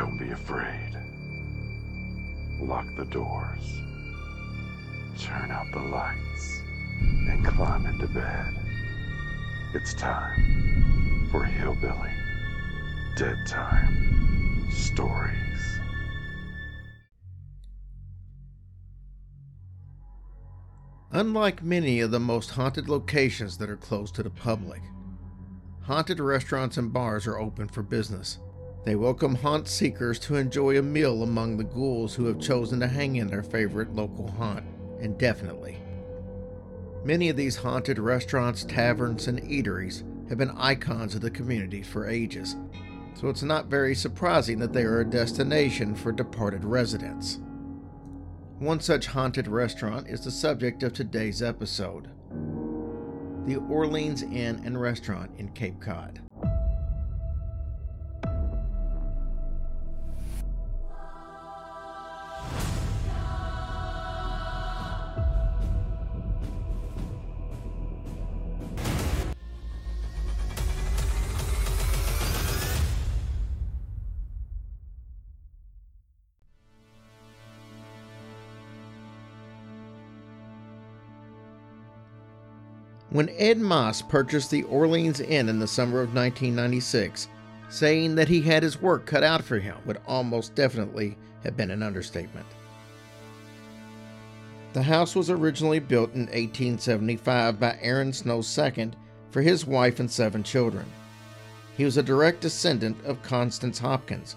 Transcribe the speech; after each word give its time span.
Don't 0.00 0.16
be 0.16 0.30
afraid. 0.30 0.96
Lock 2.58 2.86
the 2.96 3.04
doors. 3.04 3.82
Turn 5.18 5.50
out 5.50 5.66
the 5.74 5.78
lights. 5.78 6.62
And 7.28 7.44
climb 7.44 7.84
into 7.84 8.08
bed. 8.08 8.54
It's 9.74 9.92
time 9.92 11.28
for 11.30 11.44
Hillbilly 11.44 12.14
Dead 13.14 13.36
Time 13.46 14.70
Stories. 14.70 15.80
Unlike 21.10 21.62
many 21.62 22.00
of 22.00 22.10
the 22.10 22.18
most 22.18 22.52
haunted 22.52 22.88
locations 22.88 23.58
that 23.58 23.68
are 23.68 23.76
closed 23.76 24.14
to 24.14 24.22
the 24.22 24.30
public, 24.30 24.80
haunted 25.82 26.20
restaurants 26.20 26.78
and 26.78 26.90
bars 26.90 27.26
are 27.26 27.38
open 27.38 27.68
for 27.68 27.82
business. 27.82 28.38
They 28.82 28.94
welcome 28.94 29.34
haunt 29.34 29.68
seekers 29.68 30.18
to 30.20 30.36
enjoy 30.36 30.78
a 30.78 30.82
meal 30.82 31.22
among 31.22 31.58
the 31.58 31.64
ghouls 31.64 32.14
who 32.14 32.24
have 32.24 32.40
chosen 32.40 32.80
to 32.80 32.86
hang 32.86 33.16
in 33.16 33.26
their 33.26 33.42
favorite 33.42 33.94
local 33.94 34.30
haunt 34.30 34.64
indefinitely. 35.00 35.76
Many 37.04 37.28
of 37.28 37.36
these 37.36 37.56
haunted 37.56 37.98
restaurants, 37.98 38.64
taverns, 38.64 39.26
and 39.26 39.40
eateries 39.42 40.02
have 40.30 40.38
been 40.38 40.50
icons 40.52 41.14
of 41.14 41.20
the 41.20 41.30
community 41.30 41.82
for 41.82 42.08
ages, 42.08 42.56
so 43.14 43.28
it's 43.28 43.42
not 43.42 43.66
very 43.66 43.94
surprising 43.94 44.58
that 44.60 44.72
they 44.72 44.84
are 44.84 45.00
a 45.00 45.04
destination 45.04 45.94
for 45.94 46.10
departed 46.10 46.64
residents. 46.64 47.38
One 48.60 48.80
such 48.80 49.06
haunted 49.06 49.46
restaurant 49.46 50.08
is 50.08 50.24
the 50.24 50.30
subject 50.30 50.82
of 50.82 50.94
today's 50.94 51.42
episode 51.42 52.08
the 53.46 53.56
Orleans 53.56 54.22
Inn 54.22 54.62
and 54.64 54.80
Restaurant 54.80 55.30
in 55.38 55.48
Cape 55.48 55.80
Cod. 55.80 56.20
When 83.10 83.28
Ed 83.30 83.58
Moss 83.58 84.02
purchased 84.02 84.52
the 84.52 84.62
Orleans 84.62 85.18
Inn 85.18 85.48
in 85.48 85.58
the 85.58 85.66
summer 85.66 86.00
of 86.00 86.14
1996, 86.14 87.26
saying 87.68 88.14
that 88.14 88.28
he 88.28 88.40
had 88.40 88.62
his 88.62 88.80
work 88.80 89.04
cut 89.04 89.24
out 89.24 89.42
for 89.42 89.58
him 89.58 89.76
would 89.84 89.98
almost 90.06 90.54
definitely 90.54 91.18
have 91.42 91.56
been 91.56 91.72
an 91.72 91.82
understatement. 91.82 92.46
The 94.74 94.84
house 94.84 95.16
was 95.16 95.28
originally 95.28 95.80
built 95.80 96.14
in 96.14 96.26
1875 96.26 97.58
by 97.58 97.76
Aaron 97.80 98.12
Snow 98.12 98.42
II 98.42 98.92
for 99.32 99.42
his 99.42 99.66
wife 99.66 99.98
and 99.98 100.08
seven 100.08 100.44
children. 100.44 100.86
He 101.76 101.84
was 101.84 101.96
a 101.96 102.04
direct 102.04 102.40
descendant 102.40 102.96
of 103.04 103.22
Constance 103.24 103.80
Hopkins, 103.80 104.36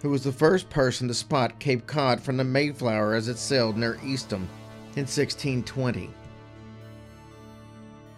who 0.00 0.10
was 0.10 0.24
the 0.24 0.32
first 0.32 0.68
person 0.70 1.06
to 1.06 1.14
spot 1.14 1.60
Cape 1.60 1.86
Cod 1.86 2.20
from 2.20 2.36
the 2.36 2.44
Mayflower 2.44 3.14
as 3.14 3.28
it 3.28 3.38
sailed 3.38 3.76
near 3.76 4.00
Eastham 4.04 4.48
in 4.96 5.06
1620. 5.06 6.10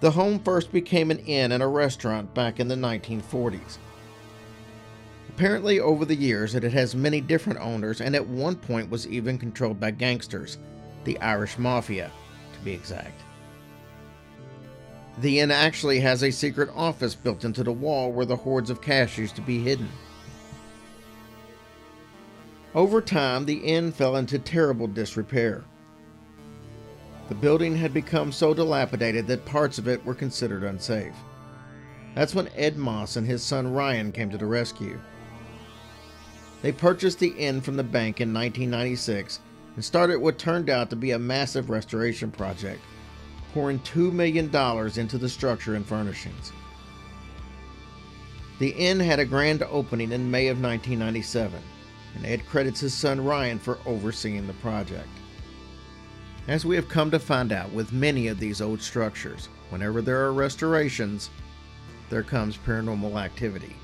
The 0.05 0.11
home 0.11 0.39
first 0.41 0.71
became 0.71 1.11
an 1.11 1.21
inn 1.21 1.51
and 1.51 1.63
a 1.63 1.67
restaurant 1.67 2.35
back 2.35 2.61
in 2.61 2.69
the 2.69 2.75
1940s. 2.75 3.79
Apparently, 5.31 5.81
over 5.81 6.05
the 6.05 6.15
years, 6.15 6.55
it 6.55 6.63
has 6.63 6.95
many 6.95 7.23
different 7.23 7.59
owners 7.61 8.03
and 8.03 8.15
at 8.15 8.29
one 8.29 8.57
point 8.57 8.91
was 8.91 9.07
even 9.07 9.39
controlled 9.39 9.81
by 9.81 9.93
gangsters, 9.93 10.59
the 11.05 11.19
Irish 11.21 11.57
Mafia, 11.57 12.13
to 12.53 12.59
be 12.63 12.73
exact. 12.73 13.19
The 15.21 15.41
inn 15.41 15.51
actually 15.51 16.01
has 16.01 16.23
a 16.23 16.31
secret 16.31 16.69
office 16.75 17.15
built 17.15 17.43
into 17.43 17.65
the 17.65 17.73
wall 17.73 18.13
where 18.13 18.27
the 18.27 18.37
hoards 18.37 18.69
of 18.69 18.83
cash 18.83 19.17
used 19.17 19.37
to 19.37 19.41
be 19.41 19.61
hidden. 19.61 19.89
Over 22.75 23.01
time, 23.01 23.47
the 23.47 23.55
inn 23.55 23.91
fell 23.91 24.17
into 24.17 24.39
terrible 24.39 24.87
disrepair. 24.87 25.65
The 27.29 27.35
building 27.35 27.75
had 27.75 27.95
become 27.95 28.33
so 28.33 28.53
dilapidated 28.53 29.27
that 29.29 29.47
parts 29.47 29.79
of 29.79 29.89
it 29.89 30.05
were 30.05 30.15
considered 30.15 30.63
unsafe. 30.63 31.15
That's 32.15 32.35
when 32.35 32.51
Ed 32.55 32.77
Moss 32.77 33.17
and 33.17 33.27
his 33.27 33.43
son 33.43 33.73
Ryan 33.73 34.13
came 34.13 34.31
to 34.31 34.37
the 34.37 34.47
rescue. 34.47 35.01
They 36.61 36.71
purchased 36.71 37.19
the 37.19 37.29
inn 37.29 37.61
from 37.61 37.77
the 37.77 37.83
bank 37.83 38.21
in 38.21 38.33
1996 38.33 39.41
and 39.75 39.85
started 39.85 40.19
what 40.19 40.39
turned 40.39 40.71
out 40.71 40.91
to 40.91 40.97
be 40.97 41.13
a 41.13 41.19
massive 41.19 41.71
restoration 41.71 42.31
project, 42.31 42.81
pouring 43.53 43.81
$2 43.81 44.13
million 44.13 44.47
into 44.99 45.19
the 45.19 45.29
structure 45.29 45.75
and 45.75 45.87
furnishings. 45.87 46.53
The 48.59 48.71
inn 48.71 49.01
had 49.01 49.19
a 49.19 49.25
grand 49.25 49.63
opening 49.65 50.13
in 50.13 50.31
May 50.31 50.49
of 50.49 50.61
1997, 50.61 51.61
and 52.15 52.27
Ed 52.27 52.47
credits 52.47 52.81
his 52.81 52.95
son 52.95 53.25
Ryan 53.25 53.59
for 53.59 53.79
overseeing 53.85 54.47
the 54.47 54.53
project. 54.55 55.09
As 56.47 56.67
we 56.67 56.77
have 56.77 56.91
come 56.91 57.11
to 57.11 57.19
find 57.19 57.53
out 57.53 57.73
with 57.73 57.95
many 57.95 58.29
of 58.29 58.39
these 58.39 58.61
old 58.61 58.83
structures, 58.83 59.49
whenever 59.71 60.03
there 60.03 60.23
are 60.27 60.33
restorations, 60.35 61.31
there 62.11 62.23
comes 62.23 62.59
paranormal 62.59 63.19
activity. 63.19 63.75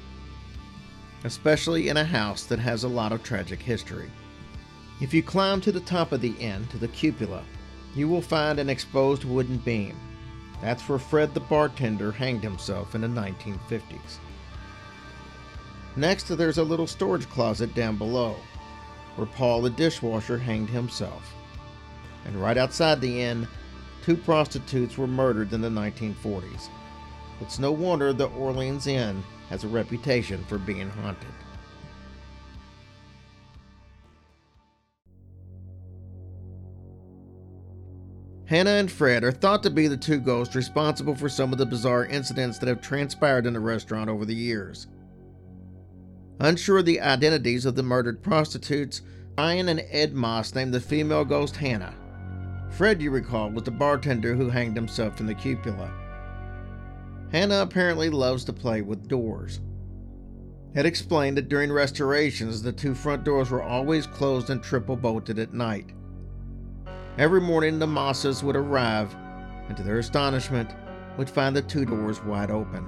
Especially 1.24 1.88
in 1.88 1.96
a 1.96 2.04
house 2.04 2.44
that 2.44 2.58
has 2.58 2.84
a 2.84 2.88
lot 2.88 3.12
of 3.12 3.22
tragic 3.22 3.62
history. 3.62 4.10
If 5.00 5.14
you 5.14 5.22
climb 5.22 5.62
to 5.62 5.72
the 5.72 5.80
top 5.80 6.12
of 6.12 6.20
the 6.20 6.32
inn, 6.32 6.66
to 6.66 6.76
the 6.76 6.88
cupola, 6.88 7.44
you 7.94 8.08
will 8.08 8.20
find 8.20 8.58
an 8.58 8.68
exposed 8.68 9.24
wooden 9.24 9.56
beam. 9.56 9.96
That's 10.60 10.86
where 10.86 10.98
Fred 10.98 11.32
the 11.32 11.40
bartender 11.40 12.12
hanged 12.12 12.42
himself 12.42 12.94
in 12.94 13.00
the 13.00 13.08
1950s. 13.08 14.18
Next, 15.96 16.24
there's 16.24 16.58
a 16.58 16.62
little 16.62 16.86
storage 16.86 17.28
closet 17.30 17.74
down 17.74 17.96
below, 17.96 18.36
where 19.16 19.26
Paul 19.26 19.62
the 19.62 19.70
dishwasher 19.70 20.36
hanged 20.36 20.68
himself 20.68 21.34
and 22.24 22.36
right 22.36 22.56
outside 22.56 23.00
the 23.00 23.22
inn, 23.22 23.46
two 24.02 24.16
prostitutes 24.16 24.96
were 24.96 25.06
murdered 25.06 25.52
in 25.52 25.60
the 25.60 25.68
1940s. 25.68 26.68
It's 27.40 27.58
no 27.58 27.72
wonder 27.72 28.12
the 28.12 28.28
Orleans 28.28 28.86
Inn 28.86 29.22
has 29.48 29.64
a 29.64 29.68
reputation 29.68 30.44
for 30.44 30.58
being 30.58 30.90
haunted. 30.90 31.26
Hannah 38.44 38.70
and 38.70 38.90
Fred 38.90 39.22
are 39.22 39.30
thought 39.30 39.62
to 39.62 39.70
be 39.70 39.86
the 39.86 39.96
two 39.96 40.18
ghosts 40.18 40.56
responsible 40.56 41.14
for 41.14 41.28
some 41.28 41.52
of 41.52 41.58
the 41.58 41.66
bizarre 41.66 42.06
incidents 42.06 42.58
that 42.58 42.68
have 42.68 42.80
transpired 42.80 43.46
in 43.46 43.52
the 43.52 43.60
restaurant 43.60 44.10
over 44.10 44.24
the 44.24 44.34
years. 44.34 44.88
Unsure 46.40 46.78
of 46.78 46.86
the 46.86 47.00
identities 47.00 47.64
of 47.64 47.76
the 47.76 47.82
murdered 47.82 48.22
prostitutes, 48.24 49.02
Ryan 49.38 49.68
and 49.68 49.84
Ed 49.90 50.14
Moss 50.14 50.54
named 50.54 50.74
the 50.74 50.80
female 50.80 51.24
ghost 51.24 51.56
Hannah 51.56 51.94
Fred, 52.70 53.02
you 53.02 53.10
recall, 53.10 53.50
was 53.50 53.64
the 53.64 53.70
bartender 53.70 54.34
who 54.34 54.48
hanged 54.48 54.76
himself 54.76 55.20
in 55.20 55.26
the 55.26 55.34
cupola. 55.34 55.92
Hannah 57.32 57.62
apparently 57.62 58.10
loves 58.10 58.44
to 58.44 58.52
play 58.52 58.80
with 58.80 59.08
doors. 59.08 59.60
Ed 60.74 60.86
explained 60.86 61.36
that 61.36 61.48
during 61.48 61.72
restorations, 61.72 62.62
the 62.62 62.72
two 62.72 62.94
front 62.94 63.24
doors 63.24 63.50
were 63.50 63.62
always 63.62 64.06
closed 64.06 64.50
and 64.50 64.62
triple 64.62 64.96
bolted 64.96 65.38
at 65.38 65.52
night. 65.52 65.90
Every 67.18 67.40
morning, 67.40 67.78
the 67.78 67.86
Mosses 67.86 68.42
would 68.44 68.56
arrive, 68.56 69.14
and 69.68 69.76
to 69.76 69.82
their 69.82 69.98
astonishment, 69.98 70.70
would 71.18 71.28
find 71.28 71.54
the 71.54 71.62
two 71.62 71.84
doors 71.84 72.22
wide 72.22 72.50
open. 72.50 72.84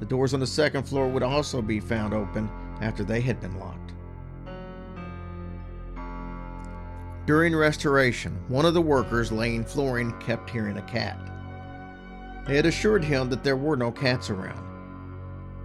The 0.00 0.06
doors 0.06 0.32
on 0.32 0.40
the 0.40 0.46
second 0.46 0.84
floor 0.84 1.08
would 1.08 1.22
also 1.22 1.60
be 1.60 1.80
found 1.80 2.14
open 2.14 2.50
after 2.80 3.04
they 3.04 3.20
had 3.20 3.40
been 3.40 3.58
locked. 3.58 3.92
During 7.30 7.54
restoration, 7.54 8.36
one 8.48 8.66
of 8.66 8.74
the 8.74 8.82
workers 8.82 9.30
laying 9.30 9.64
flooring 9.64 10.18
kept 10.18 10.50
hearing 10.50 10.78
a 10.78 10.82
cat. 10.82 11.16
They 12.44 12.56
had 12.56 12.66
assured 12.66 13.04
him 13.04 13.30
that 13.30 13.44
there 13.44 13.56
were 13.56 13.76
no 13.76 13.92
cats 13.92 14.30
around. 14.30 14.66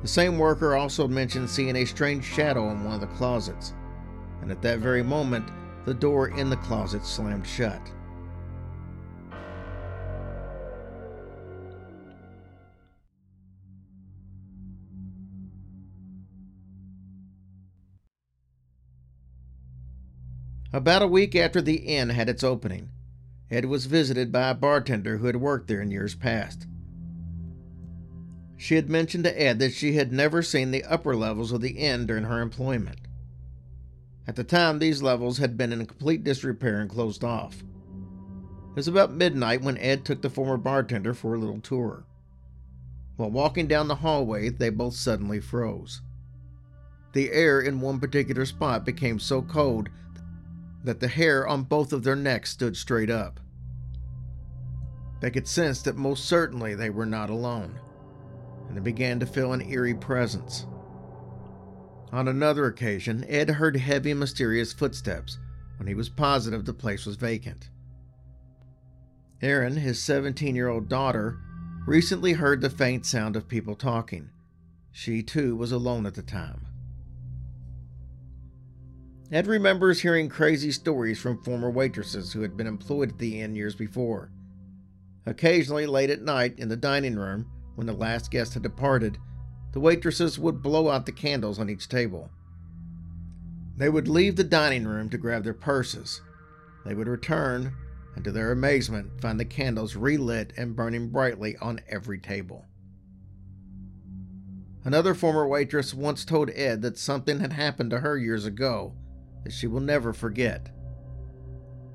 The 0.04 0.08
same 0.08 0.38
worker 0.38 0.76
also 0.76 1.08
mentioned 1.08 1.50
seeing 1.50 1.76
a 1.78 1.86
strange 1.86 2.24
shadow 2.24 2.70
in 2.70 2.84
one 2.84 2.94
of 2.94 3.02
the 3.02 3.08
closets, 3.08 3.74
and 4.44 4.52
at 4.52 4.62
that 4.62 4.78
very 4.78 5.02
moment, 5.02 5.50
the 5.86 5.94
door 5.96 6.28
in 6.28 6.52
the 6.52 6.58
closet 6.58 7.04
slammed 7.04 7.48
shut. 7.48 7.82
About 20.74 21.02
a 21.02 21.08
week 21.08 21.36
after 21.36 21.62
the 21.62 21.76
inn 21.76 22.10
had 22.10 22.28
its 22.28 22.44
opening, 22.44 22.90
Ed 23.50 23.66
was 23.66 23.86
visited 23.86 24.32
by 24.32 24.50
a 24.50 24.56
bartender 24.56 25.18
who 25.18 25.28
had 25.28 25.38
worked 25.38 25.68
there 25.68 25.82
in 25.82 25.92
years 25.92 26.16
past. 26.16 26.68
She 28.58 28.76
had 28.76 28.90
mentioned 28.90 29.26
to 29.26 29.42
Ed 29.42 29.60
that 29.60 29.74
she 29.74 29.94
had 29.94 30.12
never 30.12 30.42
seen 30.42 30.72
the 30.72 30.84
upper 30.84 31.16
levels 31.16 31.52
of 31.52 31.62
the 31.62 31.78
inn 31.78 32.06
during 32.06 32.24
her 32.24 32.42
employment. 32.42 33.00
At 34.28 34.36
the 34.36 34.44
time, 34.44 34.80
these 34.80 35.04
levels 35.04 35.38
had 35.38 35.56
been 35.56 35.72
in 35.72 35.86
complete 35.86 36.24
disrepair 36.24 36.80
and 36.80 36.90
closed 36.90 37.24
off. 37.24 37.62
It 37.62 38.76
was 38.76 38.88
about 38.88 39.14
midnight 39.14 39.62
when 39.62 39.78
Ed 39.78 40.04
took 40.04 40.22
the 40.22 40.30
former 40.30 40.58
bartender 40.58 41.14
for 41.14 41.36
a 41.36 41.40
little 41.40 41.62
tour. 41.62 42.06
While 43.18 43.32
walking 43.32 43.68
down 43.68 43.88
the 43.88 43.96
hallway, 43.96 44.50
they 44.50 44.70
both 44.70 44.96
suddenly 44.96 45.40
froze. 45.40 46.02
The 47.14 47.32
air 47.32 47.62
in 47.62 47.80
one 47.80 48.00
particular 48.00 48.46
spot 48.46 48.84
became 48.84 49.20
so 49.20 49.42
cold 49.42 49.90
that 50.86 51.00
the 51.00 51.08
hair 51.08 51.48
on 51.48 51.64
both 51.64 51.92
of 51.94 52.04
their 52.04 52.16
necks 52.16 52.52
stood 52.52 52.78
straight 52.78 53.10
up. 53.10 53.40
They 55.22 55.32
could 55.32 55.48
sense 55.48 55.82
that 55.84 55.98
most 55.98 56.26
certainly 56.26 56.76
they 56.76 56.90
were 56.90 57.06
not 57.06 57.30
alone, 57.30 57.80
and 58.68 58.78
they 58.78 58.82
began 58.82 59.20
to 59.20 59.26
feel 59.26 59.54
an 59.54 59.62
eerie 59.62 59.96
presence. 59.96 60.68
On 62.12 62.28
another 62.28 62.66
occasion, 62.66 63.26
Ed 63.28 63.50
heard 63.50 63.76
heavy, 63.76 64.14
mysterious 64.14 64.72
footsteps 64.72 65.40
when 65.78 65.88
he 65.88 65.96
was 65.96 66.10
positive 66.10 66.66
the 66.66 66.74
place 66.74 67.06
was 67.06 67.16
vacant. 67.16 67.70
Erin, 69.42 69.76
his 69.76 70.02
17 70.02 70.56
year 70.56 70.70
old 70.70 70.88
daughter, 70.88 71.40
recently 71.86 72.34
heard 72.34 72.62
the 72.62 72.70
faint 72.70 73.06
sound 73.06 73.36
of 73.36 73.48
people 73.48 73.76
talking. 73.76 74.30
She 74.92 75.22
too 75.22 75.56
was 75.56 75.72
alone 75.72 76.06
at 76.06 76.14
the 76.14 76.22
time. 76.22 76.68
Ed 79.32 79.48
remembers 79.48 80.02
hearing 80.02 80.30
crazy 80.30 80.72
stories 80.72 81.20
from 81.20 81.42
former 81.42 81.72
waitresses 81.72 82.34
who 82.34 82.42
had 82.42 82.56
been 82.56 82.68
employed 82.68 83.10
at 83.10 83.18
the 83.18 83.42
inn 83.42 83.56
years 83.56 83.76
before. 83.76 84.30
Occasionally, 85.26 85.88
late 85.88 86.12
at 86.12 86.22
night, 86.22 86.60
in 86.60 86.70
the 86.70 86.78
dining 86.78 87.16
room, 87.16 87.50
when 87.74 87.88
the 87.88 87.94
last 87.94 88.30
guest 88.30 88.54
had 88.54 88.62
departed, 88.62 89.18
the 89.74 89.80
waitresses 89.80 90.38
would 90.38 90.62
blow 90.62 90.90
out 90.90 91.08
the 91.08 91.12
candles 91.12 91.58
on 91.58 91.72
each 91.72 91.90
table. 91.90 92.30
They 93.76 93.90
would 93.90 94.08
leave 94.08 94.36
the 94.36 94.44
dining 94.44 94.86
room 94.86 95.10
to 95.10 95.18
grab 95.18 95.44
their 95.44 95.56
purses. 95.56 96.22
They 96.86 96.94
would 96.94 97.08
return, 97.08 97.74
and 98.16 98.24
to 98.26 98.32
their 98.32 98.52
amazement, 98.52 99.20
find 99.20 99.40
the 99.40 99.46
candles 99.46 99.96
relit 99.96 100.54
and 100.56 100.76
burning 100.76 101.10
brightly 101.10 101.58
on 101.58 101.82
every 101.90 102.20
table. 102.20 102.66
Another 104.84 105.16
former 105.16 105.48
waitress 105.48 105.96
once 105.96 106.24
told 106.24 106.52
Ed 106.54 106.84
that 106.84 107.00
something 107.00 107.40
had 107.40 107.54
happened 107.54 107.90
to 107.90 108.02
her 108.02 108.20
years 108.20 108.46
ago 108.46 108.94
that 109.46 109.54
she 109.54 109.68
will 109.68 109.80
never 109.80 110.12
forget. 110.12 110.70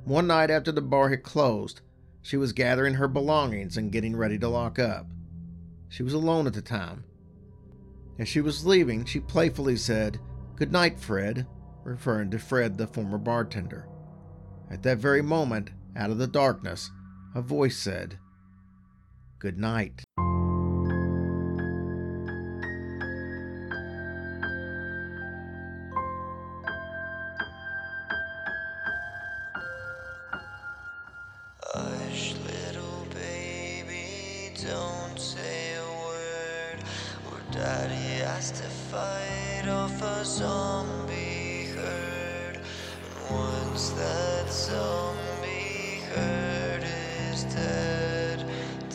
One 0.05 0.29
night 0.29 0.51
after 0.51 0.73
the 0.73 0.81
bar 0.81 1.11
had 1.11 1.23
closed, 1.23 1.83
she 2.23 2.37
was 2.37 2.53
gathering 2.53 2.95
her 2.95 3.09
belongings 3.09 3.77
and 3.77 3.93
getting 3.93 4.17
ready 4.17 4.39
to 4.39 4.49
lock 4.49 4.79
up. 4.79 5.07
She 5.89 6.03
was 6.03 6.15
alone 6.15 6.47
at 6.47 6.55
the 6.55 6.63
time. 6.63 7.05
As 8.19 8.29
she 8.29 8.41
was 8.41 8.65
leaving, 8.65 9.05
she 9.05 9.21
playfully 9.21 9.77
said, 9.77 10.21
Good 10.57 10.73
night, 10.73 10.99
Fred, 10.99 11.47
referring 11.85 12.31
to 12.31 12.39
Fred, 12.39 12.79
the 12.79 12.87
former 12.87 13.19
bartender. 13.19 13.89
At 14.71 14.83
that 14.85 14.99
very 14.99 15.23
moment, 15.23 15.71
out 15.97 16.11
of 16.11 16.19
the 16.19 16.27
darkness, 16.27 16.91
a 17.35 17.43
voice 17.43 17.77
said, 17.77 18.19
Good 19.39 19.59
night. 19.59 20.05
Zombie 44.61 46.03
herd 46.13 46.85
is 47.33 47.45
dead, 47.45 48.45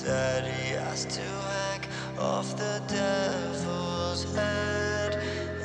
daddy 0.06 0.76
has 0.78 1.06
to 1.06 1.22
hack 1.22 1.88
off 2.20 2.56
the 2.56 2.84
devil's 2.88 4.24
head. 4.36 5.16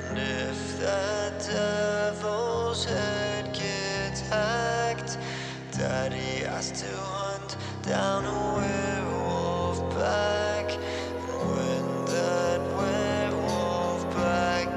And 0.09 0.19
if 0.19 0.81
that 0.81 1.39
devil's 1.41 2.87
head 2.87 3.53
gets 3.53 4.21
hacked, 4.23 5.19
Daddy 5.77 6.45
has 6.49 6.73
to 6.81 6.97
hunt 6.97 7.57
down 7.83 8.25
a 8.25 8.55
werewolf 8.57 9.81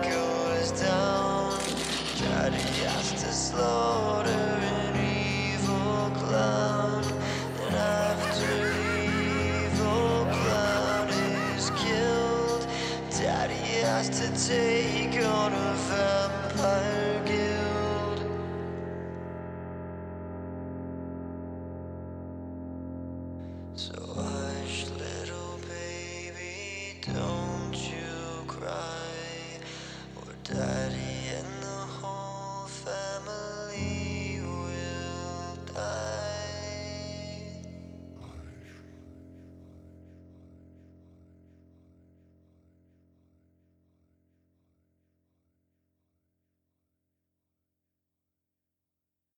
goes 0.01 0.71
down, 0.81 1.59
Daddy 2.19 2.83
has 2.87 3.11
to 3.11 3.31
slaughter 3.31 4.42